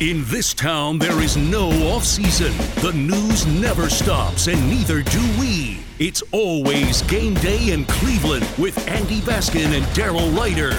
In 0.00 0.24
this 0.24 0.54
town, 0.54 0.98
there 0.98 1.20
is 1.20 1.36
no 1.36 1.68
off 1.90 2.04
season. 2.04 2.56
The 2.80 2.92
news 2.94 3.46
never 3.46 3.90
stops, 3.90 4.46
and 4.46 4.58
neither 4.70 5.02
do 5.02 5.20
we. 5.38 5.80
It's 5.98 6.22
always 6.32 7.02
game 7.02 7.34
day 7.34 7.72
in 7.72 7.84
Cleveland 7.84 8.48
with 8.56 8.78
Andy 8.88 9.20
Baskin 9.20 9.76
and 9.76 9.84
Daryl 9.88 10.34
Ruiter. 10.34 10.74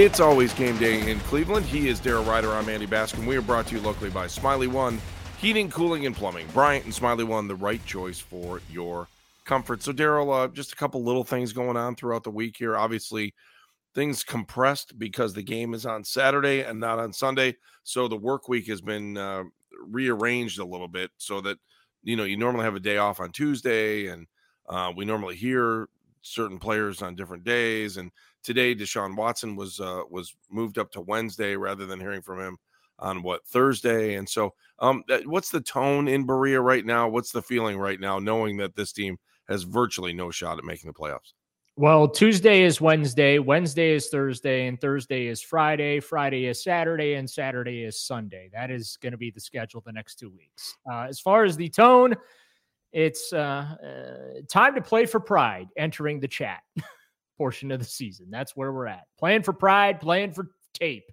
It's 0.00 0.20
always 0.20 0.54
game 0.54 0.78
day 0.78 1.10
in 1.10 1.18
Cleveland. 1.18 1.66
He 1.66 1.88
is 1.88 2.00
Daryl 2.00 2.24
Ruiter. 2.24 2.52
I'm 2.52 2.68
Andy 2.68 2.86
Baskin. 2.86 3.26
We 3.26 3.36
are 3.36 3.42
brought 3.42 3.66
to 3.66 3.74
you 3.74 3.80
locally 3.80 4.10
by 4.10 4.26
Smylie 4.26 4.68
One 4.68 5.00
Heating, 5.40 5.68
Cooling, 5.68 6.06
and 6.06 6.14
Plumbing. 6.14 6.46
Bryant 6.54 6.84
and 6.84 6.94
Smylie 6.94 7.26
One, 7.26 7.48
the 7.48 7.56
right 7.56 7.84
choice 7.84 8.20
for 8.20 8.60
your 8.70 9.08
comfort. 9.44 9.82
So, 9.82 9.92
Daryl, 9.92 10.32
uh, 10.32 10.46
just 10.46 10.72
a 10.72 10.76
couple 10.76 11.02
little 11.02 11.24
things 11.24 11.52
going 11.52 11.76
on 11.76 11.96
throughout 11.96 12.22
the 12.22 12.30
week 12.30 12.56
here. 12.56 12.76
Obviously, 12.76 13.34
things 13.94 14.24
compressed 14.24 14.98
because 14.98 15.34
the 15.34 15.42
game 15.42 15.74
is 15.74 15.86
on 15.86 16.04
Saturday 16.04 16.62
and 16.62 16.80
not 16.80 16.98
on 16.98 17.12
Sunday. 17.12 17.56
So 17.84 18.08
the 18.08 18.16
work 18.16 18.48
week 18.48 18.66
has 18.68 18.80
been 18.80 19.16
uh, 19.16 19.44
rearranged 19.86 20.58
a 20.58 20.64
little 20.64 20.88
bit 20.88 21.10
so 21.16 21.40
that 21.42 21.58
you 22.02 22.16
know 22.16 22.24
you 22.24 22.36
normally 22.36 22.64
have 22.64 22.74
a 22.74 22.80
day 22.80 22.98
off 22.98 23.20
on 23.20 23.32
Tuesday, 23.32 24.08
and 24.08 24.26
uh, 24.68 24.92
we 24.94 25.04
normally 25.04 25.36
hear 25.36 25.88
certain 26.22 26.58
players 26.58 27.02
on 27.02 27.14
different 27.14 27.44
days. 27.44 27.96
And 27.96 28.10
today, 28.42 28.74
Deshaun 28.74 29.16
Watson 29.16 29.56
was 29.56 29.80
uh, 29.80 30.02
was 30.10 30.34
moved 30.50 30.78
up 30.78 30.90
to 30.92 31.00
Wednesday 31.00 31.56
rather 31.56 31.86
than 31.86 32.00
hearing 32.00 32.22
from 32.22 32.40
him 32.40 32.58
on 32.98 33.22
what 33.22 33.46
Thursday. 33.46 34.14
And 34.14 34.28
so, 34.28 34.54
um, 34.78 35.02
what's 35.24 35.50
the 35.50 35.60
tone 35.60 36.08
in 36.08 36.26
Berea 36.26 36.60
right 36.60 36.84
now? 36.84 37.08
What's 37.08 37.32
the 37.32 37.42
feeling 37.42 37.78
right 37.78 38.00
now, 38.00 38.18
knowing 38.18 38.56
that 38.58 38.76
this 38.76 38.92
team 38.92 39.18
has 39.48 39.62
virtually 39.62 40.12
no 40.12 40.30
shot 40.30 40.58
at 40.58 40.64
making 40.64 40.88
the 40.88 40.98
playoffs? 40.98 41.32
Well, 41.76 42.06
Tuesday 42.06 42.62
is 42.62 42.80
Wednesday, 42.80 43.40
Wednesday 43.40 43.96
is 43.96 44.08
Thursday, 44.08 44.68
and 44.68 44.80
Thursday 44.80 45.26
is 45.26 45.42
Friday. 45.42 45.98
Friday 45.98 46.46
is 46.46 46.62
Saturday, 46.62 47.14
and 47.14 47.28
Saturday 47.28 47.82
is 47.82 48.00
Sunday. 48.00 48.48
That 48.52 48.70
is 48.70 48.96
going 49.02 49.10
to 49.10 49.18
be 49.18 49.32
the 49.32 49.40
schedule 49.40 49.82
the 49.84 49.90
next 49.90 50.14
two 50.20 50.30
weeks. 50.30 50.76
Uh, 50.88 51.06
as 51.08 51.18
far 51.18 51.42
as 51.42 51.56
the 51.56 51.68
tone, 51.68 52.14
it's 52.92 53.32
uh, 53.32 53.74
uh, 53.84 54.40
time 54.48 54.76
to 54.76 54.82
play 54.82 55.04
for 55.04 55.18
pride 55.18 55.66
entering 55.76 56.20
the 56.20 56.28
chat 56.28 56.60
portion 57.38 57.72
of 57.72 57.80
the 57.80 57.84
season. 57.84 58.26
That's 58.30 58.54
where 58.54 58.72
we're 58.72 58.86
at. 58.86 59.06
Playing 59.18 59.42
for 59.42 59.52
pride, 59.52 59.98
playing 59.98 60.30
for 60.30 60.52
tape. 60.74 61.10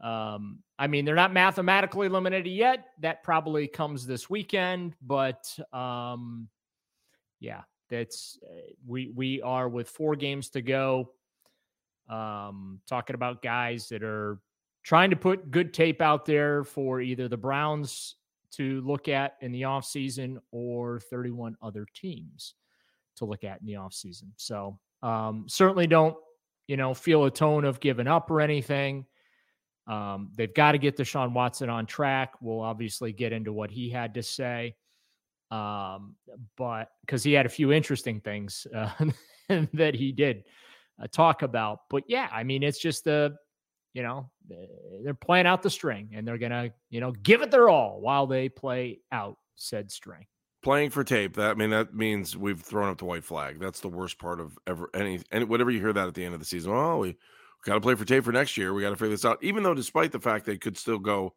Um, 0.00 0.60
I 0.78 0.86
mean, 0.86 1.04
they're 1.04 1.16
not 1.16 1.32
mathematically 1.32 2.06
eliminated 2.06 2.52
yet. 2.52 2.86
That 3.00 3.24
probably 3.24 3.66
comes 3.66 4.06
this 4.06 4.30
weekend, 4.30 4.94
but 5.02 5.52
um, 5.72 6.48
yeah, 7.40 7.62
that's 7.94 8.38
uh, 8.44 8.72
we 8.86 9.10
we 9.14 9.40
are 9.42 9.68
with 9.68 9.88
four 9.88 10.16
games 10.16 10.50
to 10.50 10.62
go. 10.62 11.12
Um, 12.08 12.80
talking 12.86 13.14
about 13.14 13.42
guys 13.42 13.88
that 13.88 14.02
are 14.02 14.38
trying 14.82 15.10
to 15.10 15.16
put 15.16 15.50
good 15.50 15.72
tape 15.72 16.02
out 16.02 16.26
there 16.26 16.64
for 16.64 17.00
either 17.00 17.28
the 17.28 17.36
Browns 17.36 18.16
to 18.52 18.82
look 18.82 19.08
at 19.08 19.36
in 19.40 19.52
the 19.52 19.62
offseason 19.62 20.36
or 20.52 21.00
31 21.00 21.56
other 21.62 21.86
teams 21.94 22.54
to 23.16 23.24
look 23.24 23.42
at 23.42 23.60
in 23.60 23.66
the 23.66 23.72
offseason. 23.74 24.28
So 24.36 24.78
um, 25.02 25.46
certainly 25.48 25.86
don't, 25.86 26.16
you 26.66 26.76
know, 26.76 26.92
feel 26.92 27.24
a 27.24 27.30
tone 27.30 27.64
of 27.64 27.80
giving 27.80 28.06
up 28.06 28.30
or 28.30 28.42
anything. 28.42 29.06
Um, 29.86 30.30
they've 30.34 30.54
got 30.54 30.72
to 30.72 30.78
get 30.78 30.96
the 30.96 31.04
Deshaun 31.04 31.32
Watson 31.32 31.70
on 31.70 31.86
track. 31.86 32.34
We'll 32.42 32.60
obviously 32.60 33.12
get 33.12 33.32
into 33.32 33.52
what 33.52 33.70
he 33.70 33.88
had 33.88 34.14
to 34.14 34.22
say 34.22 34.76
um, 35.50 36.16
but 36.56 36.88
because 37.02 37.22
he 37.22 37.32
had 37.32 37.46
a 37.46 37.50
few 37.50 37.72
interesting 37.72 38.20
things 38.20 38.66
uh, 38.74 38.90
that 39.72 39.94
he 39.94 40.12
did 40.12 40.44
uh, 41.02 41.06
talk 41.10 41.42
about. 41.42 41.80
But 41.90 42.04
yeah, 42.08 42.28
I 42.32 42.44
mean, 42.44 42.62
it's 42.62 42.78
just 42.78 43.04
the, 43.04 43.36
you 43.92 44.02
know, 44.02 44.30
they're 45.02 45.14
playing 45.14 45.46
out 45.46 45.62
the 45.62 45.70
string 45.70 46.10
and 46.14 46.26
they're 46.26 46.38
gonna, 46.38 46.70
you 46.90 47.00
know, 47.00 47.12
give 47.12 47.42
it 47.42 47.50
their 47.50 47.68
all 47.68 48.00
while 48.00 48.26
they 48.26 48.48
play 48.48 49.00
out 49.12 49.36
said 49.56 49.90
string. 49.90 50.26
Playing 50.62 50.90
for 50.90 51.04
tape. 51.04 51.36
That 51.36 51.50
I 51.50 51.54
mean, 51.54 51.70
that 51.70 51.94
means 51.94 52.36
we've 52.36 52.60
thrown 52.60 52.88
up 52.88 52.98
the 52.98 53.04
white 53.04 53.24
flag. 53.24 53.60
That's 53.60 53.80
the 53.80 53.88
worst 53.88 54.18
part 54.18 54.40
of 54.40 54.58
ever 54.66 54.88
any 54.94 55.20
and 55.30 55.48
whatever 55.48 55.70
you 55.70 55.78
hear 55.78 55.92
that 55.92 56.08
at 56.08 56.14
the 56.14 56.24
end 56.24 56.34
of 56.34 56.40
the 56.40 56.46
season. 56.46 56.72
Oh, 56.72 56.98
we 56.98 57.16
got 57.64 57.74
to 57.74 57.80
play 57.80 57.94
for 57.94 58.04
tape 58.04 58.24
for 58.24 58.32
next 58.32 58.56
year. 58.56 58.72
We 58.72 58.82
got 58.82 58.90
to 58.90 58.96
figure 58.96 59.10
this 59.10 59.24
out. 59.24 59.38
Even 59.42 59.62
though, 59.62 59.74
despite 59.74 60.10
the 60.10 60.20
fact 60.20 60.46
they 60.46 60.56
could 60.56 60.78
still 60.78 60.98
go 60.98 61.34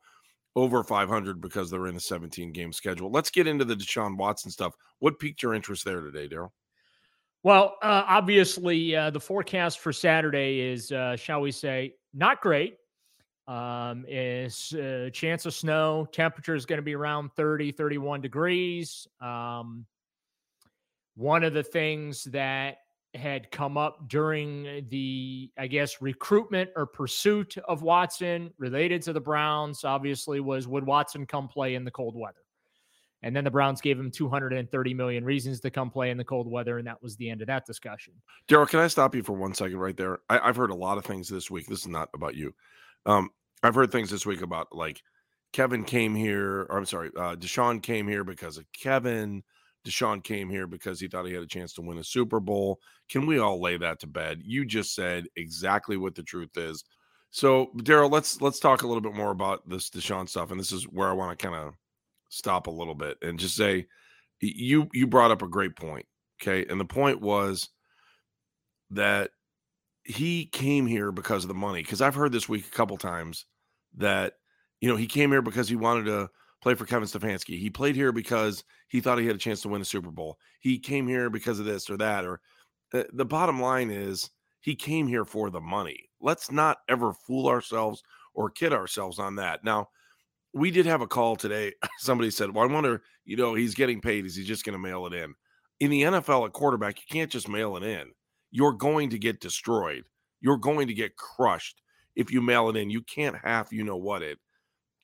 over 0.56 0.84
500 0.84 1.42
because 1.42 1.70
they're 1.70 1.88
in 1.88 1.96
a 1.96 2.00
17 2.00 2.52
game 2.52 2.74
schedule. 2.74 3.12
Let's 3.12 3.30
get 3.30 3.48
into 3.48 3.66
the 3.66 3.76
Deshaun 3.76 4.18
Watson 4.18 4.52
stuff. 4.52 4.74
What 5.00 5.20
piqued 5.20 5.44
your 5.44 5.54
interest 5.54 5.86
there 5.86 6.02
today, 6.02 6.28
Daryl? 6.28 6.50
Well, 7.44 7.76
uh, 7.82 8.04
obviously, 8.08 8.96
uh, 8.96 9.12
the 9.12 9.20
forecast 9.20 9.80
for 9.80 9.94
Saturday 9.94 10.60
is, 10.60 10.92
uh, 10.92 11.16
shall 11.16 11.42
we 11.42 11.52
say, 11.52 11.94
not 12.14 12.42
great. 12.42 12.78
Um, 13.48 14.04
is 14.10 14.74
uh, 14.74 15.10
chance 15.14 15.46
of 15.46 15.54
snow. 15.54 16.06
Temperature 16.12 16.56
is 16.56 16.66
going 16.66 16.80
to 16.80 16.84
be 16.84 16.96
around 16.96 17.32
30, 17.38 17.72
31 17.72 18.20
degrees. 18.20 19.08
Um, 19.22 19.86
one 21.16 21.46
of 21.46 21.54
the 21.54 21.64
things 21.64 22.26
that 22.26 22.80
had 23.16 23.50
come 23.52 23.78
up 23.78 24.08
during 24.10 24.86
the, 24.90 25.52
I 25.58 25.68
guess, 25.68 26.02
recruitment 26.02 26.70
or 26.76 26.86
pursuit 26.86 27.58
of 27.68 27.82
Watson 27.82 28.52
related 28.58 29.02
to 29.04 29.14
the 29.14 29.22
Browns, 29.22 29.84
obviously, 29.84 30.40
was 30.40 30.68
would 30.68 30.86
Watson 30.86 31.26
come 31.26 31.48
play 31.48 31.76
in 31.76 31.84
the 31.84 31.92
cold 31.92 32.16
weather? 32.16 32.42
And 33.24 33.36
then 33.36 33.44
the 33.44 33.52
Browns 33.52 33.82
gave 33.82 34.00
him 34.00 34.12
230 34.12 34.94
million 34.94 35.26
reasons 35.26 35.60
to 35.62 35.72
come 35.72 35.90
play 35.90 36.12
in 36.12 36.18
the 36.18 36.24
cold 36.24 36.50
weather, 36.50 36.78
and 36.78 36.88
that 36.88 37.02
was 37.02 37.16
the 37.16 37.30
end 37.30 37.42
of 37.42 37.48
that 37.48 37.66
discussion. 37.66 38.14
Daryl, 38.48 38.70
can 38.70 38.80
I 38.80 38.88
stop 38.88 39.16
you 39.16 39.24
for 39.24 39.34
one 39.34 39.54
second 39.54 39.78
right 39.78 39.98
there? 39.98 40.20
I, 40.30 40.46
have 40.46 40.56
heard 40.56 40.70
a 40.70 40.76
lot 40.76 41.00
of 41.00 41.06
things 41.06 41.28
this 41.28 41.50
week. 41.50 41.66
This 41.66 41.80
is 41.80 41.88
not 41.88 42.10
about 42.14 42.36
you. 42.36 42.54
Um, 43.06 43.32
I've 43.64 43.76
heard 43.76 43.92
things 43.92 44.12
this 44.12 44.26
week 44.26 44.42
about 44.42 44.68
like 44.72 45.02
Kevin 45.52 45.84
came 45.84 46.14
here, 46.14 46.68
or 46.70 46.78
I'm 46.78 46.86
sorry, 46.86 47.10
uh, 47.18 47.36
Deshaun 47.36 47.82
came 47.82 48.08
here 48.08 48.24
because 48.24 48.58
of 48.58 48.66
Kevin. 48.72 49.44
Deshaun 49.88 50.24
came 50.24 50.50
here 50.50 50.68
because 50.68 51.00
he 51.00 51.08
thought 51.08 51.26
he 51.26 51.34
had 51.34 51.44
a 51.44 51.48
chance 51.48 51.74
to 51.74 51.82
win 51.82 51.98
a 51.98 52.04
Super 52.04 52.40
Bowl. 52.40 52.80
Can 53.10 53.26
we 53.26 53.40
all 53.40 53.62
lay 53.62 53.78
that 53.78 54.00
to 54.02 54.08
bed? 54.08 54.42
You 54.44 54.66
just 54.66 54.94
said 54.94 55.26
exactly 55.36 55.98
what 55.98 56.16
the 56.16 56.24
truth 56.24 56.58
is. 56.58 56.84
So, 57.30 57.72
Daryl, 57.78 58.12
let's 58.12 58.42
let's 58.42 58.60
talk 58.60 58.82
a 58.82 58.88
little 58.88 59.02
bit 59.02 59.14
more 59.14 59.32
about 59.32 59.68
this 59.68 59.90
Deshaun 59.90 60.28
stuff, 60.28 60.52
and 60.52 60.60
this 60.60 60.72
is 60.72 60.84
where 60.86 61.10
I 61.10 61.14
want 61.14 61.38
to 61.38 61.44
kind 61.44 61.56
of 61.56 61.74
stop 62.30 62.68
a 62.68 62.72
little 62.72 62.96
bit 62.96 63.18
and 63.22 63.40
just 63.40 63.56
say 63.56 63.88
you 64.42 64.88
you 64.94 65.08
brought 65.08 65.32
up 65.32 65.42
a 65.42 65.48
great 65.48 65.76
point, 65.76 66.06
okay? 66.42 66.66
And 66.70 66.80
the 66.80 66.86
point 66.86 67.22
was 67.22 67.70
that 68.92 69.32
he 70.04 70.46
came 70.46 70.88
here 70.88 71.12
because 71.12 71.44
of 71.44 71.50
the 71.50 71.54
money. 71.54 71.82
Because 71.82 72.02
I've 72.02 72.16
heard 72.16 72.32
this 72.32 72.48
week 72.48 72.66
a 72.66 72.76
couple 72.76 72.98
times 72.98 73.46
that 73.98 74.34
you 74.80 74.90
know 74.90 74.96
he 74.96 75.08
came 75.08 75.32
here 75.32 75.42
because 75.42 75.68
he 75.68 75.76
wanted 75.76 76.06
to 76.06 76.30
play 76.62 76.76
for 76.76 76.86
Kevin 76.86 77.08
Stefanski. 77.08 77.60
He 77.60 77.70
played 77.70 77.96
here 77.96 78.12
because 78.12 78.64
he 78.88 79.00
thought 79.00 79.20
he 79.20 79.28
had 79.28 79.36
a 79.36 79.40
chance 79.40 79.62
to 79.62 79.70
win 79.70 79.82
a 79.82 79.86
Super 79.86 80.12
Bowl. 80.12 80.38
He 80.60 80.80
came 80.80 81.08
here 81.08 81.30
because 81.30 81.60
of 81.60 81.66
this 81.66 81.90
or 81.90 81.98
that. 81.98 82.26
Or 82.26 82.42
uh, 82.94 83.04
the 83.14 83.26
bottom 83.26 83.62
line 83.62 83.92
is 83.92 84.30
he 84.62 84.76
came 84.76 85.08
here 85.08 85.26
for 85.26 85.50
the 85.50 85.62
money. 85.62 86.10
Let's 86.20 86.52
not 86.52 86.80
ever 86.90 87.14
fool 87.14 87.48
ourselves 87.48 88.04
or 88.34 88.50
kid 88.50 88.74
ourselves 88.74 89.20
on 89.20 89.36
that. 89.36 89.64
Now, 89.64 89.90
we 90.54 90.72
did 90.72 90.86
have 90.86 91.02
a 91.02 91.08
call 91.08 91.36
today. 91.36 91.74
Somebody 92.00 92.32
said, 92.32 92.54
Well, 92.54 92.68
I 92.68 92.72
wonder, 92.72 93.04
you 93.26 93.38
know, 93.38 93.54
he's 93.54 93.76
getting 93.76 94.02
paid. 94.02 94.26
Is 94.26 94.36
he 94.36 94.44
just 94.44 94.66
going 94.66 94.74
to 94.74 94.80
mail 94.80 95.06
it 95.06 95.14
in? 95.14 95.36
In 95.80 95.92
the 95.92 96.02
NFL, 96.04 96.48
a 96.48 96.50
quarterback, 96.50 96.98
you 96.98 97.06
can't 97.12 97.32
just 97.32 97.48
mail 97.48 97.78
it 97.78 97.84
in. 97.84 98.12
you're 98.52 98.74
going 98.74 99.10
to 99.12 99.20
get 99.20 99.40
destroyed. 99.42 100.06
You're 100.42 100.58
going 100.58 100.88
to 100.88 100.94
get 100.94 101.18
crushed 101.18 101.82
if 102.16 102.32
you 102.32 102.42
mail 102.42 102.70
it 102.70 102.76
in. 102.76 102.90
You 102.90 103.02
can't 103.02 103.36
half 103.36 103.72
you 103.72 103.84
know 103.84 103.98
what 103.98 104.24
it 104.24 104.40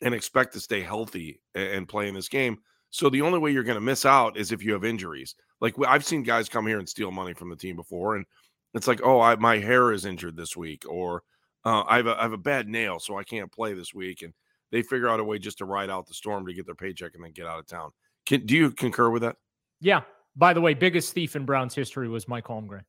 and 0.04 0.14
expect 0.14 0.54
to 0.54 0.60
stay 0.60 0.82
healthy 0.82 1.42
and 1.56 1.88
play 1.88 2.08
in 2.08 2.14
this 2.14 2.30
game. 2.30 2.60
So 2.92 3.10
the 3.10 3.22
only 3.22 3.40
way 3.40 3.52
you're 3.52 3.64
going 3.64 3.76
to 3.76 3.82
miss 3.82 4.06
out 4.06 4.38
is 4.38 4.52
if 4.52 4.64
you 4.64 4.74
have 4.74 4.84
injuries. 4.84 5.36
Like 5.62 5.74
I've 5.88 6.06
seen 6.06 6.22
guys 6.22 6.50
come 6.50 6.68
here 6.68 6.78
and 6.78 6.88
steal 6.88 7.10
money 7.10 7.34
from 7.34 7.50
the 7.50 7.56
team 7.56 7.76
before, 7.76 8.18
and 8.18 8.26
it's 8.74 8.88
like, 8.88 9.02
oh, 9.04 9.20
I, 9.20 9.36
my 9.38 9.58
hair 9.58 9.92
is 9.92 10.06
injured 10.06 10.36
this 10.36 10.56
week, 10.56 10.84
or 10.88 11.24
uh, 11.66 11.84
I, 11.88 11.98
have 11.98 12.08
a, 12.08 12.20
I 12.20 12.22
have 12.24 12.34
a 12.34 12.38
bad 12.38 12.68
nail, 12.68 13.00
so 13.00 13.18
I 13.18 13.24
can't 13.24 13.52
play 13.52 13.74
this 13.74 13.94
week, 13.94 14.22
and 14.22 14.34
they 14.72 14.82
figure 14.82 15.08
out 15.08 15.20
a 15.20 15.24
way 15.24 15.40
just 15.40 15.60
to 15.60 15.66
ride 15.66 15.90
out 15.90 16.08
the 16.08 16.14
storm 16.14 16.46
to 16.46 16.54
get 16.54 16.66
their 16.66 16.76
paycheck 16.76 17.16
and 17.16 17.24
then 17.24 17.32
get 17.32 17.48
out 17.48 17.60
of 17.60 17.66
town. 17.66 17.92
Can, 18.26 18.46
do 18.46 18.56
you 18.56 18.72
concur 18.72 19.10
with 19.10 19.22
that? 19.22 19.38
Yeah. 19.80 20.02
By 20.36 20.54
the 20.54 20.62
way, 20.62 20.74
biggest 20.74 21.14
thief 21.14 21.36
in 21.36 21.46
Browns 21.46 21.76
history 21.76 22.10
was 22.10 22.28
Mike 22.28 22.46
Holmgren. 22.46 22.82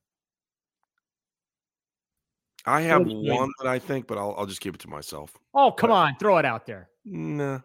I 2.67 2.81
have 2.81 3.07
one 3.07 3.51
that 3.61 3.69
I 3.69 3.79
think, 3.79 4.07
but 4.07 4.17
I'll 4.17 4.35
I'll 4.39 4.47
just 4.47 4.63
keep 4.63 4.75
it 4.75 4.81
to 4.81 4.89
myself. 4.89 5.37
Oh, 5.53 5.71
come 5.71 5.91
but, 5.91 5.95
on, 5.95 6.17
throw 6.19 6.39
it 6.39 6.47
out 6.47 6.65
there. 6.65 6.89
Nah. 7.05 7.61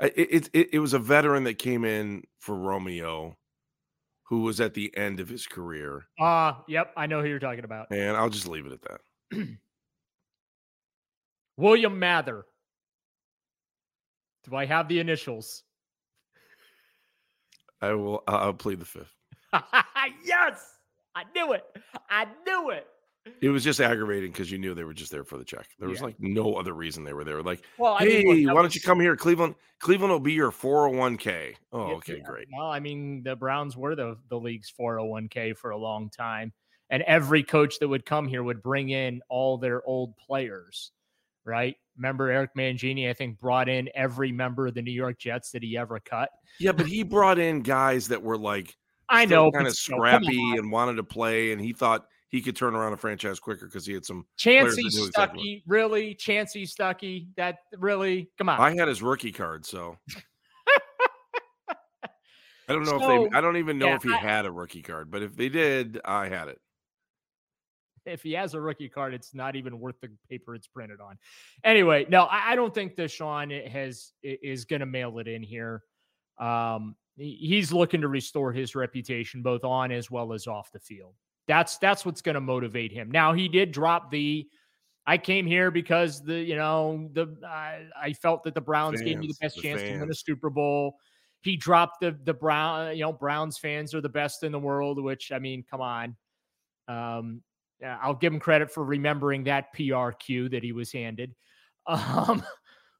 It, 0.00 0.50
it 0.52 0.68
it 0.72 0.78
was 0.80 0.92
a 0.92 0.98
veteran 0.98 1.44
that 1.44 1.58
came 1.58 1.84
in 1.84 2.24
for 2.40 2.56
Romeo, 2.56 3.36
who 4.24 4.40
was 4.40 4.60
at 4.60 4.74
the 4.74 4.94
end 4.96 5.20
of 5.20 5.28
his 5.28 5.46
career. 5.46 6.06
Ah, 6.18 6.58
uh, 6.58 6.62
yep, 6.66 6.92
I 6.96 7.06
know 7.06 7.22
who 7.22 7.28
you're 7.28 7.38
talking 7.38 7.64
about. 7.64 7.88
And 7.90 8.16
I'll 8.16 8.30
just 8.30 8.48
leave 8.48 8.66
it 8.66 8.72
at 8.72 8.82
that. 8.82 9.48
William 11.56 11.98
Mather. 11.98 12.44
Do 14.42 14.56
I 14.56 14.66
have 14.66 14.88
the 14.88 14.98
initials? 14.98 15.62
I 17.80 17.92
will. 17.92 18.24
I'll 18.26 18.52
plead 18.52 18.80
the 18.80 18.84
fifth. 18.84 19.14
yes, 20.24 20.78
I 21.14 21.22
knew 21.34 21.52
it. 21.52 21.64
I 22.10 22.26
knew 22.46 22.70
it. 22.70 22.86
It 23.40 23.48
was 23.48 23.64
just 23.64 23.80
aggravating 23.80 24.32
because 24.32 24.50
you 24.50 24.58
knew 24.58 24.74
they 24.74 24.84
were 24.84 24.92
just 24.92 25.10
there 25.10 25.24
for 25.24 25.38
the 25.38 25.44
check. 25.44 25.66
There 25.78 25.88
was 25.88 26.00
yeah. 26.00 26.06
like 26.06 26.16
no 26.18 26.56
other 26.56 26.74
reason 26.74 27.04
they 27.04 27.14
were 27.14 27.24
there. 27.24 27.42
Like, 27.42 27.62
well, 27.78 27.96
hey, 27.96 28.22
mean, 28.22 28.52
why 28.52 28.60
don't 28.60 28.74
you 28.74 28.82
come 28.82 29.00
here, 29.00 29.16
Cleveland? 29.16 29.54
Cleveland 29.80 30.12
will 30.12 30.20
be 30.20 30.34
your 30.34 30.50
401k. 30.50 31.54
Oh, 31.72 31.88
yeah, 31.88 31.94
okay, 31.94 32.20
great. 32.20 32.48
Well, 32.56 32.70
I 32.70 32.80
mean, 32.80 33.22
the 33.22 33.34
Browns 33.34 33.76
were 33.76 33.94
the 33.94 34.18
the 34.28 34.38
league's 34.38 34.72
401k 34.78 35.56
for 35.56 35.70
a 35.70 35.76
long 35.76 36.10
time, 36.10 36.52
and 36.90 37.02
every 37.04 37.42
coach 37.42 37.78
that 37.78 37.88
would 37.88 38.04
come 38.04 38.28
here 38.28 38.42
would 38.42 38.62
bring 38.62 38.90
in 38.90 39.22
all 39.30 39.56
their 39.56 39.82
old 39.86 40.16
players, 40.18 40.92
right? 41.44 41.76
Remember 41.96 42.30
Eric 42.30 42.50
Mangini, 42.56 43.08
I 43.08 43.14
think, 43.14 43.38
brought 43.40 43.70
in 43.70 43.88
every 43.94 44.32
member 44.32 44.66
of 44.66 44.74
the 44.74 44.82
New 44.82 44.92
York 44.92 45.18
Jets 45.18 45.50
that 45.52 45.62
he 45.62 45.78
ever 45.78 45.98
cut. 46.00 46.28
Yeah, 46.58 46.72
but 46.72 46.86
he 46.86 47.02
brought 47.02 47.38
in 47.38 47.62
guys 47.62 48.08
that 48.08 48.22
were 48.22 48.36
like 48.36 48.76
I 49.08 49.24
know 49.24 49.50
kind 49.50 49.66
of 49.66 49.76
scrappy 49.76 50.56
and 50.56 50.70
wanted 50.70 50.96
to 50.96 51.04
play, 51.04 51.52
and 51.52 51.60
he 51.60 51.72
thought 51.72 52.06
he 52.34 52.42
could 52.42 52.56
turn 52.56 52.74
around 52.74 52.92
a 52.92 52.96
franchise 52.96 53.38
quicker 53.38 53.66
because 53.66 53.86
he 53.86 53.92
had 53.92 54.04
some 54.04 54.26
Chansi 54.36 54.86
Stuckey, 54.90 55.06
exactly 55.06 55.62
really 55.68 56.16
Chansi 56.16 56.68
Stuckey. 56.68 57.28
That 57.36 57.58
really 57.78 58.28
come 58.36 58.48
on. 58.48 58.58
I 58.58 58.74
had 58.74 58.88
his 58.88 59.02
rookie 59.02 59.30
card, 59.30 59.64
so 59.64 59.96
I 61.68 62.72
don't 62.72 62.82
know 62.82 62.98
so, 62.98 63.24
if 63.24 63.30
they. 63.30 63.38
I 63.38 63.40
don't 63.40 63.56
even 63.56 63.78
know 63.78 63.86
yeah, 63.86 63.94
if 63.94 64.02
he 64.02 64.12
I, 64.12 64.16
had 64.16 64.46
a 64.46 64.50
rookie 64.50 64.82
card, 64.82 65.12
but 65.12 65.22
if 65.22 65.36
they 65.36 65.48
did, 65.48 66.00
I 66.04 66.28
had 66.28 66.48
it. 66.48 66.60
If 68.04 68.24
he 68.24 68.32
has 68.32 68.54
a 68.54 68.60
rookie 68.60 68.88
card, 68.88 69.14
it's 69.14 69.32
not 69.32 69.54
even 69.54 69.78
worth 69.78 70.00
the 70.02 70.10
paper 70.28 70.56
it's 70.56 70.66
printed 70.66 71.00
on. 71.00 71.16
Anyway, 71.62 72.04
no, 72.08 72.24
I, 72.24 72.50
I 72.50 72.56
don't 72.56 72.74
think 72.74 72.96
Deshaun 72.96 73.70
has 73.70 74.10
is 74.24 74.64
going 74.64 74.80
to 74.80 74.86
mail 74.86 75.20
it 75.20 75.28
in 75.28 75.44
here. 75.44 75.84
Um, 76.40 76.96
he's 77.16 77.72
looking 77.72 78.00
to 78.00 78.08
restore 78.08 78.52
his 78.52 78.74
reputation 78.74 79.40
both 79.40 79.62
on 79.62 79.92
as 79.92 80.10
well 80.10 80.32
as 80.32 80.48
off 80.48 80.72
the 80.72 80.80
field. 80.80 81.14
That's 81.46 81.78
that's 81.78 82.06
what's 82.06 82.22
going 82.22 82.34
to 82.34 82.40
motivate 82.40 82.92
him. 82.92 83.10
Now 83.10 83.32
he 83.32 83.48
did 83.48 83.72
drop 83.72 84.10
the. 84.10 84.46
I 85.06 85.18
came 85.18 85.46
here 85.46 85.70
because 85.70 86.22
the 86.22 86.38
you 86.38 86.56
know 86.56 87.10
the 87.12 87.36
I, 87.46 87.84
I 88.00 88.12
felt 88.14 88.44
that 88.44 88.54
the 88.54 88.60
Browns 88.60 89.00
fans, 89.00 89.08
gave 89.08 89.18
me 89.18 89.26
the 89.26 89.36
best 89.40 89.56
the 89.56 89.62
chance 89.62 89.82
fans. 89.82 89.94
to 89.94 90.00
win 90.00 90.10
a 90.10 90.14
Super 90.14 90.48
Bowl. 90.48 90.96
He 91.42 91.56
dropped 91.56 92.00
the 92.00 92.16
the 92.24 92.32
Brown 92.32 92.96
you 92.96 93.02
know 93.02 93.12
Browns 93.12 93.58
fans 93.58 93.94
are 93.94 94.00
the 94.00 94.08
best 94.08 94.42
in 94.42 94.52
the 94.52 94.58
world, 94.58 95.02
which 95.02 95.30
I 95.32 95.38
mean, 95.38 95.64
come 95.70 95.82
on. 95.82 96.16
Um, 96.88 97.42
I'll 97.84 98.14
give 98.14 98.32
him 98.32 98.40
credit 98.40 98.70
for 98.70 98.84
remembering 98.84 99.44
that 99.44 99.74
PRQ 99.76 100.52
that 100.52 100.62
he 100.62 100.72
was 100.72 100.92
handed. 100.92 101.34
Um, 101.86 102.42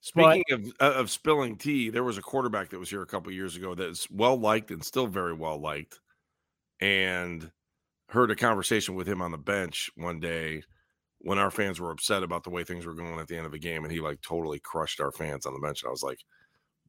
Speaking 0.05 0.45
but, 0.51 0.59
of 0.59 0.73
uh, 0.79 0.99
of 0.99 1.11
spilling 1.11 1.57
tea, 1.57 1.89
there 1.89 2.05
was 2.05 2.19
a 2.19 2.23
quarterback 2.23 2.69
that 2.69 2.79
was 2.79 2.91
here 2.91 3.01
a 3.01 3.07
couple 3.07 3.33
years 3.33 3.57
ago 3.57 3.75
that's 3.75 4.11
well 4.11 4.37
liked 4.37 4.71
and 4.71 4.85
still 4.85 5.07
very 5.07 5.33
well 5.33 5.59
liked, 5.59 5.99
and 6.79 7.51
heard 8.15 8.31
a 8.31 8.37
conversation 8.37 8.95
with 8.95 9.07
him 9.07 9.21
on 9.21 9.33
the 9.33 9.39
bench 9.39 9.91
one 9.97 10.21
day 10.21 10.63
when 11.19 11.39
our 11.39 11.51
fans 11.51 11.81
were 11.81 11.91
upset 11.91 12.23
about 12.23 12.45
the 12.45 12.51
way 12.51 12.65
things 12.65 12.87
were 12.87 12.95
going 12.95 13.19
at 13.19 13.27
the 13.29 13.37
end 13.37 13.47
of 13.47 13.53
the 13.53 13.59
game, 13.59 13.83
and 13.83 13.93
he 13.93 14.01
like 14.01 14.21
totally 14.21 14.61
crushed 14.61 15.01
our 15.01 15.11
fans 15.11 15.47
on 15.47 15.55
the 15.55 15.61
bench. 15.61 15.83
And 15.83 15.89
I 15.89 15.91
was 15.91 16.03
like, 16.03 16.21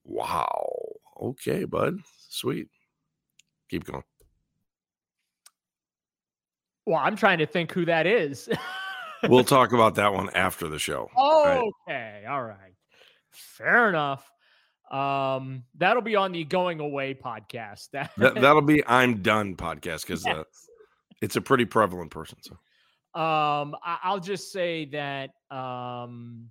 "Wow, 0.03 0.71
okay, 1.21 1.65
bud, 1.65 1.97
sweet, 2.29 2.67
keep 3.69 3.83
going." 3.85 4.03
Well, 6.85 7.01
I'm 7.01 7.15
trying 7.15 7.39
to 7.39 7.47
think 7.47 7.71
who 7.71 7.85
that 7.85 8.05
is. 8.05 8.47
we'll 9.27 9.43
talk 9.45 9.73
about 9.73 9.95
that 9.95 10.13
one 10.13 10.29
after 10.31 10.67
the 10.67 10.79
show. 10.79 11.09
Okay, 11.17 12.23
all 12.29 12.43
right, 12.43 12.75
fair 13.31 13.89
enough. 13.89 14.31
Um, 14.91 15.63
that'll 15.75 16.03
be 16.03 16.15
on 16.15 16.31
the 16.31 16.43
going 16.43 16.79
away 16.79 17.15
podcast. 17.15 17.89
that, 17.91 18.11
that'll 18.17 18.61
be 18.61 18.85
I'm 18.85 19.23
done 19.23 19.55
podcast 19.55 20.01
because 20.01 20.23
yes. 20.25 20.45
It's 21.21 21.35
a 21.35 21.41
pretty 21.41 21.65
prevalent 21.65 22.11
person. 22.11 22.37
So, 22.41 22.53
um, 23.19 23.75
I, 23.83 24.11
will 24.11 24.19
just 24.19 24.51
say 24.51 24.85
that, 24.85 25.31
um, 25.55 26.49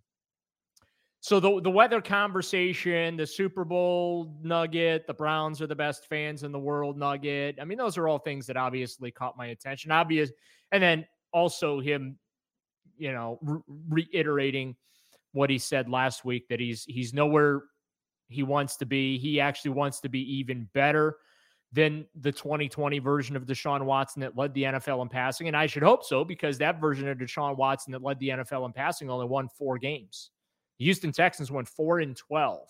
so 1.20 1.40
the 1.40 1.60
the 1.60 1.70
weather 1.70 2.00
conversation, 2.00 3.16
the 3.16 3.26
Super 3.26 3.64
Bowl 3.64 4.38
nugget, 4.42 5.06
the 5.06 5.14
Browns 5.14 5.62
are 5.62 5.66
the 5.66 5.74
best 5.74 6.06
fans 6.06 6.42
in 6.42 6.52
the 6.52 6.58
world 6.58 6.98
nugget. 6.98 7.58
I 7.60 7.64
mean, 7.64 7.78
those 7.78 7.96
are 7.96 8.08
all 8.08 8.18
things 8.18 8.46
that 8.46 8.56
obviously 8.56 9.10
caught 9.10 9.36
my 9.36 9.46
attention. 9.46 9.90
Obvious, 9.90 10.30
and 10.72 10.82
then 10.82 11.06
also 11.32 11.80
him, 11.80 12.18
you 12.98 13.12
know, 13.12 13.38
re- 13.42 13.62
reiterating 13.88 14.76
what 15.32 15.50
he 15.50 15.58
said 15.58 15.88
last 15.88 16.24
week 16.24 16.48
that 16.48 16.60
he's 16.60 16.84
he's 16.84 17.14
nowhere 17.14 17.62
he 18.28 18.42
wants 18.42 18.76
to 18.76 18.86
be. 18.86 19.18
He 19.18 19.40
actually 19.40 19.72
wants 19.72 20.00
to 20.00 20.08
be 20.08 20.20
even 20.38 20.68
better 20.74 21.16
than 21.74 22.06
the 22.20 22.30
2020 22.30 23.00
version 23.00 23.34
of 23.34 23.46
Deshaun 23.46 23.82
Watson 23.84 24.20
that 24.20 24.36
led 24.36 24.54
the 24.54 24.62
NFL 24.62 25.02
in 25.02 25.08
passing. 25.08 25.48
And 25.48 25.56
I 25.56 25.66
should 25.66 25.82
hope 25.82 26.04
so 26.04 26.24
because 26.24 26.56
that 26.58 26.80
version 26.80 27.08
of 27.08 27.18
Deshaun 27.18 27.56
Watson 27.56 27.92
that 27.92 28.02
led 28.02 28.18
the 28.20 28.28
NFL 28.28 28.64
in 28.66 28.72
passing 28.72 29.10
only 29.10 29.26
won 29.26 29.48
four 29.48 29.76
games. 29.76 30.30
Houston 30.78 31.10
Texans 31.10 31.50
won 31.50 31.64
four 31.64 31.98
and 31.98 32.16
12 32.16 32.68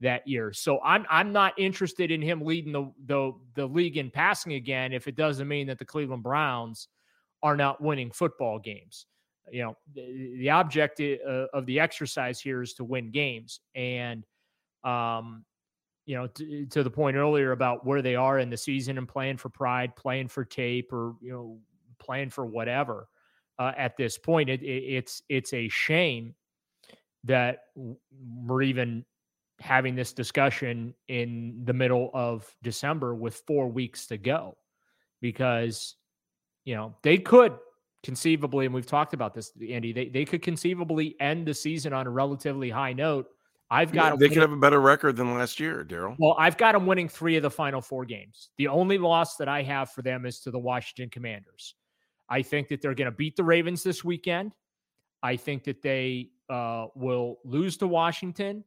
that 0.00 0.26
year. 0.26 0.52
So 0.52 0.80
I'm 0.82 1.06
I'm 1.08 1.32
not 1.32 1.56
interested 1.56 2.10
in 2.10 2.20
him 2.20 2.40
leading 2.40 2.72
the 2.72 2.92
the 3.06 3.32
the 3.54 3.66
league 3.66 3.96
in 3.96 4.10
passing 4.10 4.54
again 4.54 4.92
if 4.92 5.06
it 5.06 5.14
doesn't 5.14 5.46
mean 5.46 5.68
that 5.68 5.78
the 5.78 5.84
Cleveland 5.84 6.24
Browns 6.24 6.88
are 7.44 7.56
not 7.56 7.80
winning 7.80 8.10
football 8.10 8.58
games. 8.58 9.06
You 9.50 9.62
know, 9.62 9.76
the, 9.94 10.36
the 10.38 10.50
object 10.50 11.00
uh, 11.00 11.46
of 11.52 11.66
the 11.66 11.78
exercise 11.78 12.40
here 12.40 12.62
is 12.62 12.74
to 12.74 12.84
win 12.84 13.12
games 13.12 13.60
and 13.76 14.24
um 14.82 15.44
you 16.06 16.16
know, 16.16 16.26
to, 16.26 16.66
to, 16.66 16.82
the 16.82 16.90
point 16.90 17.16
earlier 17.16 17.52
about 17.52 17.86
where 17.86 18.02
they 18.02 18.16
are 18.16 18.38
in 18.38 18.50
the 18.50 18.56
season 18.56 18.98
and 18.98 19.08
playing 19.08 19.36
for 19.36 19.48
pride, 19.48 19.94
playing 19.94 20.28
for 20.28 20.44
tape, 20.44 20.92
or 20.92 21.14
you 21.20 21.32
know, 21.32 21.58
playing 21.98 22.30
for 22.30 22.44
whatever. 22.44 23.08
Uh, 23.58 23.72
at 23.76 23.96
this 23.96 24.18
point, 24.18 24.48
it, 24.48 24.62
it, 24.62 24.66
it's 24.66 25.22
it's 25.28 25.52
a 25.52 25.68
shame 25.68 26.34
that 27.24 27.64
we're 28.44 28.62
even 28.62 29.04
having 29.60 29.94
this 29.94 30.12
discussion 30.12 30.92
in 31.06 31.60
the 31.64 31.72
middle 31.72 32.10
of 32.14 32.52
December 32.62 33.14
with 33.14 33.42
four 33.46 33.68
weeks 33.68 34.06
to 34.06 34.16
go, 34.16 34.56
because 35.20 35.94
you 36.64 36.74
know 36.74 36.96
they 37.02 37.18
could 37.18 37.52
conceivably, 38.02 38.66
and 38.66 38.74
we've 38.74 38.86
talked 38.86 39.14
about 39.14 39.34
this, 39.34 39.52
Andy. 39.70 39.92
They 39.92 40.08
they 40.08 40.24
could 40.24 40.42
conceivably 40.42 41.14
end 41.20 41.46
the 41.46 41.54
season 41.54 41.92
on 41.92 42.08
a 42.08 42.10
relatively 42.10 42.70
high 42.70 42.92
note 42.92 43.28
I've 43.72 43.90
got 43.90 44.12
yeah, 44.12 44.16
they 44.16 44.28
could 44.28 44.42
have 44.42 44.52
a 44.52 44.56
better 44.56 44.82
record 44.82 45.16
than 45.16 45.32
last 45.32 45.58
year, 45.58 45.82
Daryl. 45.82 46.14
Well, 46.18 46.36
I've 46.38 46.58
got 46.58 46.72
them 46.72 46.84
winning 46.84 47.08
three 47.08 47.36
of 47.36 47.42
the 47.42 47.50
final 47.50 47.80
four 47.80 48.04
games. 48.04 48.50
The 48.58 48.68
only 48.68 48.98
loss 48.98 49.36
that 49.36 49.48
I 49.48 49.62
have 49.62 49.90
for 49.90 50.02
them 50.02 50.26
is 50.26 50.40
to 50.40 50.50
the 50.50 50.58
Washington 50.58 51.08
Commanders. 51.08 51.74
I 52.28 52.42
think 52.42 52.68
that 52.68 52.82
they're 52.82 52.94
going 52.94 53.10
to 53.10 53.16
beat 53.16 53.34
the 53.34 53.44
Ravens 53.44 53.82
this 53.82 54.04
weekend. 54.04 54.54
I 55.22 55.36
think 55.36 55.64
that 55.64 55.80
they 55.80 56.32
uh, 56.50 56.88
will 56.94 57.38
lose 57.46 57.78
to 57.78 57.86
Washington. 57.86 58.62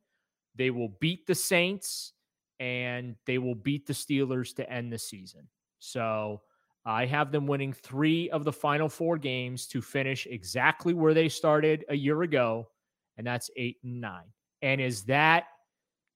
They 0.56 0.72
will 0.72 0.90
beat 1.00 1.28
the 1.28 1.36
Saints 1.36 2.14
and 2.60 3.16
they 3.28 3.38
will 3.38 3.54
beat 3.54 3.86
the 3.86 3.94
Steelers 3.94 4.56
to 4.56 4.68
end 4.68 4.92
the 4.92 4.98
season. 4.98 5.48
So 5.78 6.42
I 6.84 7.06
have 7.06 7.32
them 7.32 7.46
winning 7.46 7.74
three 7.74 8.32
of 8.32 8.44
the 8.44 8.54
final 8.54 8.90
four 8.90 9.20
games 9.20 9.68
to 9.68 9.84
finish 9.84 10.26
exactly 10.26 10.96
where 10.96 11.14
they 11.14 11.30
started 11.30 11.86
a 11.90 11.96
year 11.96 12.24
ago, 12.24 12.70
and 13.18 13.28
that's 13.28 13.52
eight 13.56 13.78
and 13.84 14.02
nine. 14.02 14.32
And 14.62 14.82
is 14.82 15.04
that 15.04 15.46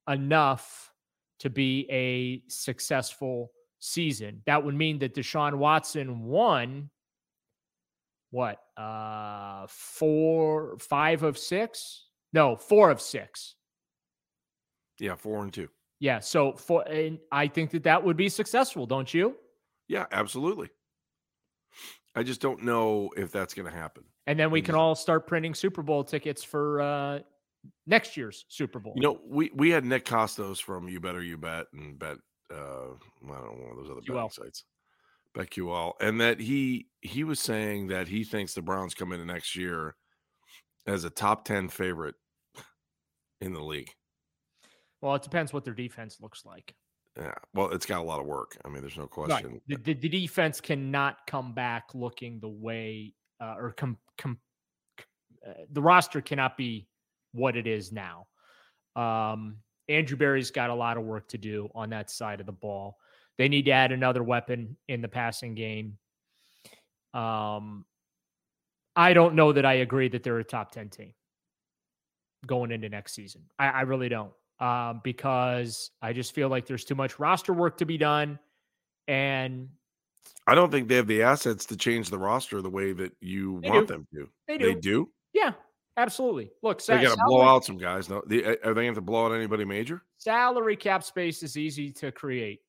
enough 0.08 0.91
to 1.39 1.50
be 1.50 1.88
a 1.89 2.43
successful 2.50 3.51
season. 3.79 4.41
That 4.46 4.63
would 4.63 4.75
mean 4.75 5.00
that 5.00 5.15
Deshaun 5.15 5.55
Watson 5.55 6.24
won 6.24 6.89
what 8.31 8.60
uh 8.77 9.65
four 9.67 10.77
five 10.79 11.24
of 11.24 11.38
six? 11.38 12.05
No 12.34 12.55
four 12.55 12.91
of 12.91 13.01
six. 13.01 13.55
Yeah 15.00 15.15
four 15.15 15.43
and 15.43 15.51
two. 15.51 15.69
Yeah 16.00 16.19
so 16.19 16.53
for 16.53 16.88
and 16.88 17.17
i 17.31 17.48
think 17.48 17.72
that 17.72 17.84
that 17.84 18.03
would 18.03 18.17
be 18.17 18.29
successful 18.29 18.86
don't 18.86 19.12
you? 19.13 19.36
Yeah 19.88 20.05
absolutely. 20.12 20.69
I 22.15 22.24
just 22.24 22.41
don't 22.41 22.63
know 22.63 23.10
if 23.15 23.31
that's 23.31 23.53
going 23.53 23.67
to 23.72 23.75
happen. 23.75 24.03
And 24.27 24.38
then 24.38 24.51
we 24.51 24.62
can 24.62 24.75
all 24.75 24.93
start 24.93 25.25
printing 25.25 25.53
super 25.53 25.81
bowl 25.81 26.03
tickets 26.03 26.43
for 26.43 26.81
uh 26.81 27.19
next 27.87 28.15
year's 28.15 28.45
super 28.47 28.79
bowl 28.79 28.93
you 28.95 29.01
know 29.01 29.19
we 29.27 29.51
we 29.53 29.69
had 29.69 29.83
nick 29.83 30.05
kostos 30.05 30.61
from 30.61 30.87
you 30.87 30.99
better 30.99 31.21
you 31.21 31.37
bet 31.37 31.65
and 31.73 31.99
bet 31.99 32.17
uh 32.53 32.55
i 32.55 33.27
don't 33.27 33.59
know 33.59 33.65
one 33.65 33.71
of 33.71 33.77
those 33.77 33.91
other 33.91 34.01
betting 34.01 34.29
sites 34.29 34.63
BetQL, 35.35 35.93
and 36.01 36.19
that 36.21 36.39
he 36.39 36.87
he 37.01 37.23
was 37.23 37.39
saying 37.39 37.87
that 37.87 38.07
he 38.07 38.23
thinks 38.23 38.53
the 38.53 38.61
Browns 38.61 38.93
come 38.93 39.11
into 39.11 39.25
next 39.25 39.55
year 39.55 39.95
as 40.87 41.03
a 41.03 41.09
top 41.09 41.45
ten 41.45 41.69
favorite 41.69 42.15
in 43.41 43.53
the 43.53 43.61
league. 43.61 43.91
Well, 45.01 45.15
it 45.15 45.21
depends 45.21 45.53
what 45.53 45.63
their 45.63 45.73
defense 45.73 46.17
looks 46.19 46.45
like. 46.45 46.75
Yeah, 47.17 47.33
well, 47.53 47.71
it's 47.71 47.85
got 47.85 47.99
a 47.99 48.03
lot 48.03 48.19
of 48.19 48.25
work. 48.25 48.57
I 48.65 48.69
mean, 48.69 48.81
there's 48.81 48.97
no 48.97 49.07
question. 49.07 49.61
Right. 49.69 49.83
The, 49.83 49.93
the, 49.93 50.09
defense 50.09 50.61
cannot 50.61 51.17
come 51.27 51.53
back 51.53 51.89
looking 51.93 52.39
the 52.39 52.49
way, 52.49 53.13
uh, 53.41 53.55
or 53.57 53.71
come 53.71 53.97
com, 54.17 54.39
uh, 55.47 55.53
the 55.71 55.81
roster 55.81 56.21
cannot 56.21 56.57
be 56.57 56.87
what 57.31 57.55
it 57.55 57.67
is 57.67 57.91
now. 57.91 58.27
Um, 58.95 59.57
Andrew 59.88 60.17
Berry's 60.17 60.51
got 60.51 60.69
a 60.69 60.75
lot 60.75 60.98
of 60.98 61.03
work 61.03 61.27
to 61.29 61.38
do 61.38 61.69
on 61.74 61.89
that 61.89 62.09
side 62.09 62.39
of 62.39 62.45
the 62.45 62.51
ball. 62.51 62.98
They 63.38 63.48
need 63.48 63.65
to 63.65 63.71
add 63.71 63.91
another 63.91 64.21
weapon 64.24 64.77
in 64.88 65.01
the 65.01 65.07
passing 65.07 65.55
game. 65.55 65.98
Um, 67.13 67.86
I 68.95 69.13
don't 69.13 69.36
know 69.36 69.53
that 69.53 69.65
I 69.65 69.75
agree 69.75 70.09
that 70.09 70.24
they're 70.24 70.39
a 70.39 70.43
top 70.43 70.71
10 70.71 70.89
team 70.89 71.13
going 72.45 72.71
into 72.71 72.89
next 72.89 73.13
season. 73.13 73.43
I, 73.57 73.67
I 73.67 73.81
really 73.81 74.09
don't. 74.09 74.33
Um, 74.59 75.00
because 75.03 75.89
I 76.01 76.12
just 76.12 76.36
feel 76.36 76.50
like 76.50 76.65
there's 76.65 76.83
too 76.83 76.95
much 76.95 77.17
roster 77.17 77.53
work 77.53 77.77
to 77.77 77.86
be 77.86 77.98
done. 77.98 78.39
And 79.07 79.69
I 80.45 80.53
don't 80.53 80.69
think 80.69 80.89
they 80.89 80.95
have 80.95 81.07
the 81.07 81.24
assets 81.24 81.65
to 81.67 81.77
change 81.77 82.09
the 82.09 82.17
roster 82.17 82.62
the 82.62 82.69
way 82.69 82.91
that 82.91 83.13
you 83.21 83.53
want 83.63 83.88
do. 83.88 83.93
them 83.93 84.07
to. 84.13 84.29
They 84.48 84.57
do. 84.57 84.65
They 84.65 84.79
do? 84.79 85.09
Yeah, 85.33 85.53
absolutely. 86.00 86.51
Look, 86.63 86.84
they 86.86 87.01
got 87.01 87.15
to 87.15 87.24
blow 87.25 87.41
out 87.41 87.65
some 87.65 87.77
guys. 87.77 88.10
No, 88.10 88.18
are 88.18 88.24
they 88.27 88.38
going 88.38 88.75
to 88.75 88.86
have 88.86 88.96
to 88.96 89.01
blow 89.01 89.25
out 89.25 89.32
anybody 89.34 89.65
major? 89.65 90.03
Salary 90.18 90.75
cap 90.75 91.03
space 91.03 91.44
is 91.44 91.58
easy 91.58 91.91
to 91.94 92.12
create. 92.12 92.62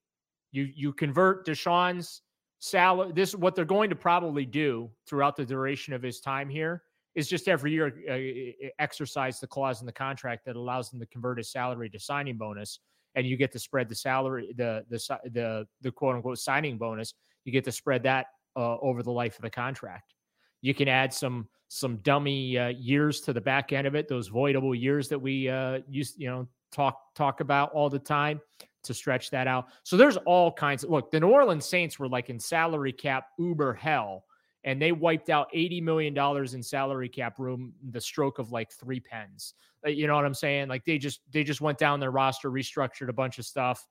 You 0.52 0.68
you 0.74 0.92
convert 0.92 1.46
Deshaun's 1.46 2.22
salary. 2.58 3.12
This 3.12 3.30
is 3.30 3.36
what 3.36 3.54
they're 3.54 3.64
going 3.64 3.90
to 3.90 3.96
probably 3.96 4.44
do 4.44 4.90
throughout 5.06 5.36
the 5.36 5.44
duration 5.44 5.94
of 5.94 6.02
his 6.02 6.20
time 6.20 6.48
here 6.48 6.82
is 7.14 7.28
just 7.28 7.48
every 7.48 7.72
year 7.72 7.92
uh, 8.08 8.72
exercise 8.78 9.40
the 9.40 9.46
clause 9.46 9.80
in 9.80 9.86
the 9.86 9.92
contract 9.92 10.44
that 10.46 10.56
allows 10.56 10.90
them 10.90 11.00
to 11.00 11.06
convert 11.06 11.38
his 11.38 11.50
salary 11.50 11.90
to 11.90 11.98
signing 11.98 12.36
bonus, 12.36 12.80
and 13.14 13.26
you 13.26 13.36
get 13.36 13.50
to 13.52 13.58
spread 13.58 13.88
the 13.88 13.94
salary 13.94 14.54
the 14.56 14.84
the 14.88 15.18
the 15.32 15.66
the 15.80 15.90
quote 15.90 16.16
unquote 16.16 16.38
signing 16.38 16.78
bonus. 16.78 17.14
You 17.44 17.52
get 17.52 17.64
to 17.64 17.72
spread 17.72 18.02
that 18.04 18.26
uh, 18.56 18.76
over 18.78 19.02
the 19.02 19.12
life 19.12 19.36
of 19.36 19.42
the 19.42 19.50
contract. 19.50 20.14
You 20.62 20.74
can 20.74 20.88
add 20.88 21.12
some 21.12 21.48
some 21.68 21.98
dummy 21.98 22.58
uh, 22.58 22.68
years 22.68 23.20
to 23.20 23.32
the 23.32 23.40
back 23.40 23.72
end 23.72 23.86
of 23.86 23.94
it, 23.94 24.08
those 24.08 24.28
voidable 24.28 24.78
years 24.78 25.08
that 25.08 25.18
we 25.18 25.48
uh, 25.48 25.80
used 25.88 26.18
you 26.18 26.28
know 26.28 26.48
talk 26.72 27.14
talk 27.14 27.40
about 27.40 27.72
all 27.72 27.88
the 27.88 27.98
time 27.98 28.40
to 28.82 28.94
stretch 28.94 29.30
that 29.30 29.46
out. 29.46 29.66
So 29.82 29.96
there's 29.96 30.16
all 30.18 30.52
kinds 30.52 30.84
of 30.84 30.90
look, 30.90 31.10
the 31.10 31.20
New 31.20 31.28
Orleans 31.28 31.66
Saints 31.66 31.98
were 31.98 32.08
like 32.08 32.30
in 32.30 32.38
salary 32.38 32.92
cap 32.92 33.26
uber 33.38 33.74
hell, 33.74 34.24
and 34.64 34.80
they 34.80 34.92
wiped 34.92 35.30
out 35.30 35.52
$80 35.54 35.82
million 35.82 36.16
in 36.54 36.62
salary 36.62 37.08
cap 37.08 37.38
room, 37.38 37.72
the 37.90 38.00
stroke 38.00 38.38
of 38.38 38.52
like 38.52 38.70
three 38.72 39.00
pens. 39.00 39.54
Uh, 39.86 39.90
you 39.90 40.06
know 40.06 40.14
what 40.14 40.24
I'm 40.24 40.34
saying? 40.34 40.68
Like 40.68 40.84
they 40.84 40.98
just 40.98 41.20
they 41.30 41.44
just 41.44 41.60
went 41.60 41.78
down 41.78 42.00
their 42.00 42.10
roster, 42.10 42.50
restructured 42.50 43.08
a 43.08 43.12
bunch 43.12 43.38
of 43.38 43.46
stuff, 43.46 43.86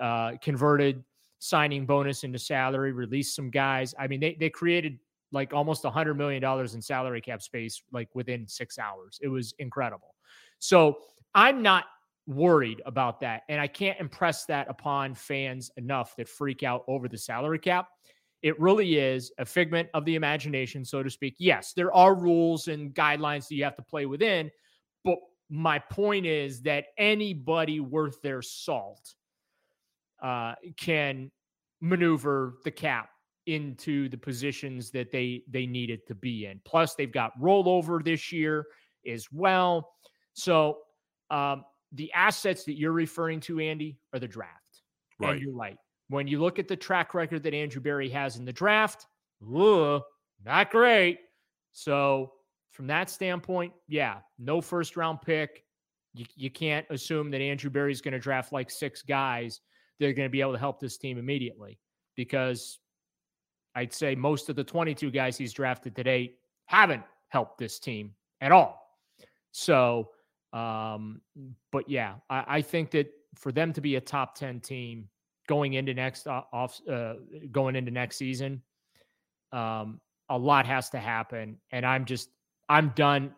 uh, 0.00 0.32
converted 0.40 1.02
signing 1.38 1.84
bonus 1.84 2.24
into 2.24 2.38
salary, 2.38 2.92
released 2.92 3.34
some 3.34 3.50
guys. 3.50 3.94
I 3.98 4.06
mean, 4.06 4.20
they 4.20 4.36
they 4.38 4.50
created 4.50 4.98
like 5.32 5.52
almost 5.52 5.84
a 5.84 5.90
hundred 5.90 6.14
million 6.14 6.40
dollars 6.40 6.74
in 6.74 6.82
salary 6.82 7.20
cap 7.20 7.42
space 7.42 7.82
like 7.92 8.08
within 8.14 8.46
six 8.46 8.78
hours. 8.78 9.18
It 9.22 9.28
was 9.28 9.54
incredible. 9.58 10.14
So 10.58 10.98
I'm 11.34 11.62
not 11.62 11.84
worried 12.26 12.80
about 12.86 13.20
that. 13.20 13.42
And 13.48 13.60
I 13.60 13.66
can't 13.66 13.98
impress 14.00 14.46
that 14.46 14.68
upon 14.68 15.14
fans 15.14 15.70
enough 15.76 16.16
that 16.16 16.28
freak 16.28 16.62
out 16.62 16.84
over 16.88 17.08
the 17.08 17.18
salary 17.18 17.58
cap. 17.58 17.88
It 18.42 18.58
really 18.60 18.98
is 18.98 19.32
a 19.38 19.44
figment 19.44 19.88
of 19.94 20.04
the 20.04 20.16
imagination, 20.16 20.84
so 20.84 21.02
to 21.02 21.10
speak. 21.10 21.36
Yes, 21.38 21.72
there 21.72 21.92
are 21.94 22.14
rules 22.14 22.68
and 22.68 22.94
guidelines 22.94 23.48
that 23.48 23.54
you 23.54 23.64
have 23.64 23.76
to 23.76 23.82
play 23.82 24.06
within. 24.06 24.50
But 25.04 25.16
my 25.50 25.78
point 25.78 26.26
is 26.26 26.62
that 26.62 26.86
anybody 26.98 27.80
worth 27.80 28.20
their 28.22 28.42
salt 28.42 29.14
uh, 30.22 30.54
can 30.76 31.30
maneuver 31.80 32.54
the 32.64 32.70
cap 32.70 33.08
into 33.46 34.08
the 34.08 34.16
positions 34.16 34.90
that 34.90 35.10
they 35.10 35.42
they 35.48 35.66
needed 35.66 36.06
to 36.06 36.14
be 36.14 36.46
in. 36.46 36.60
Plus, 36.64 36.94
they've 36.94 37.12
got 37.12 37.38
rollover 37.40 38.02
this 38.02 38.32
year 38.32 38.66
as 39.06 39.26
well. 39.30 39.90
So 40.34 40.78
um, 41.30 41.64
the 41.92 42.12
assets 42.12 42.64
that 42.64 42.78
you're 42.78 42.92
referring 42.92 43.40
to, 43.40 43.60
Andy, 43.60 43.98
are 44.12 44.18
the 44.18 44.28
draft. 44.28 44.82
Right. 45.20 45.32
And 45.32 45.40
you're 45.40 45.54
right. 45.54 45.76
When 46.08 46.26
you 46.26 46.40
look 46.40 46.58
at 46.58 46.68
the 46.68 46.76
track 46.76 47.14
record 47.14 47.42
that 47.44 47.54
Andrew 47.54 47.80
Berry 47.80 48.08
has 48.10 48.36
in 48.36 48.44
the 48.44 48.52
draft, 48.52 49.06
ugh, 49.56 50.02
not 50.44 50.70
great. 50.70 51.20
So, 51.72 52.32
from 52.72 52.86
that 52.88 53.08
standpoint, 53.08 53.72
yeah, 53.88 54.18
no 54.38 54.60
first 54.60 54.96
round 54.96 55.22
pick. 55.22 55.64
You, 56.12 56.26
you 56.36 56.50
can't 56.50 56.86
assume 56.90 57.30
that 57.30 57.40
Andrew 57.40 57.70
Berry's 57.70 58.00
going 58.00 58.12
to 58.12 58.18
draft 58.18 58.52
like 58.52 58.70
six 58.70 59.02
guys 59.02 59.60
that 59.98 60.06
are 60.06 60.12
going 60.12 60.26
to 60.26 60.30
be 60.32 60.40
able 60.40 60.52
to 60.52 60.58
help 60.58 60.80
this 60.80 60.98
team 60.98 61.18
immediately 61.18 61.78
because 62.16 62.78
I'd 63.74 63.92
say 63.92 64.14
most 64.14 64.48
of 64.48 64.56
the 64.56 64.64
22 64.64 65.10
guys 65.10 65.36
he's 65.36 65.52
drafted 65.52 65.96
today 65.96 66.34
haven't 66.66 67.02
helped 67.28 67.58
this 67.58 67.78
team 67.78 68.14
at 68.40 68.52
all. 68.52 68.98
So, 69.52 70.10
um, 70.52 71.20
but 71.72 71.88
yeah, 71.88 72.14
I, 72.30 72.44
I, 72.48 72.62
think 72.62 72.92
that 72.92 73.10
for 73.34 73.50
them 73.50 73.72
to 73.72 73.80
be 73.80 73.96
a 73.96 74.00
top 74.00 74.36
10 74.36 74.60
team 74.60 75.08
going 75.48 75.74
into 75.74 75.94
next 75.94 76.26
uh, 76.26 76.42
off, 76.52 76.80
uh, 76.88 77.14
going 77.50 77.74
into 77.74 77.90
next 77.90 78.16
season, 78.16 78.62
um, 79.52 80.00
a 80.28 80.38
lot 80.38 80.66
has 80.66 80.90
to 80.90 80.98
happen. 80.98 81.56
And 81.72 81.84
I'm 81.84 82.04
just, 82.04 82.30
I'm 82.68 82.92
done. 82.94 83.34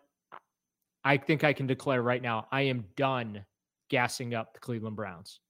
I 1.04 1.16
think 1.16 1.44
I 1.44 1.52
can 1.52 1.66
declare 1.66 2.02
right 2.02 2.20
now, 2.20 2.46
I 2.52 2.62
am 2.62 2.84
done 2.96 3.44
gassing 3.88 4.34
up 4.34 4.52
the 4.52 4.60
Cleveland 4.60 4.96
Browns. 4.96 5.40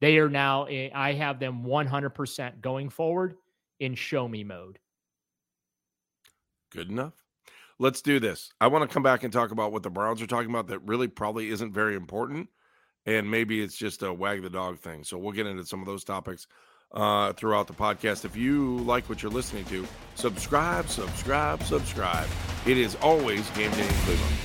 They 0.00 0.18
are 0.18 0.28
now, 0.28 0.66
I 0.94 1.12
have 1.14 1.40
them 1.40 1.64
100% 1.64 2.60
going 2.60 2.90
forward 2.90 3.36
in 3.80 3.94
show 3.94 4.26
me 4.28 4.44
mode. 4.44 4.78
Good 6.70 6.90
enough 6.90 7.26
let's 7.78 8.02
do 8.02 8.20
this. 8.20 8.52
I 8.60 8.68
want 8.68 8.88
to 8.88 8.92
come 8.92 9.02
back 9.02 9.24
and 9.24 9.32
talk 9.32 9.50
about 9.50 9.72
what 9.72 9.82
the 9.82 9.90
Browns 9.90 10.22
are 10.22 10.26
talking 10.26 10.50
about 10.50 10.68
that 10.68 10.80
really 10.80 11.08
probably 11.08 11.48
isn't 11.50 11.72
very 11.72 11.96
important. 11.96 12.48
And 13.04 13.30
maybe 13.30 13.62
it's 13.62 13.76
just 13.76 14.02
a 14.02 14.12
wag 14.12 14.42
the 14.42 14.50
dog 14.50 14.78
thing. 14.78 15.04
So 15.04 15.16
we'll 15.16 15.32
get 15.32 15.46
into 15.46 15.64
some 15.64 15.80
of 15.80 15.86
those 15.86 16.02
topics 16.02 16.48
uh, 16.92 17.32
throughout 17.34 17.68
the 17.68 17.72
podcast. 17.72 18.24
If 18.24 18.36
you 18.36 18.78
like 18.78 19.08
what 19.08 19.22
you're 19.22 19.30
listening 19.30 19.64
to, 19.66 19.86
subscribe, 20.16 20.88
subscribe, 20.88 21.62
subscribe. 21.62 22.28
It 22.66 22.78
is 22.78 22.96
always 22.96 23.48
game 23.50 23.70
day 23.72 23.86
in 23.86 23.94
Cleveland. 23.94 24.36